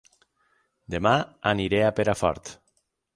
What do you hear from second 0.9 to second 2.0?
Dema aniré a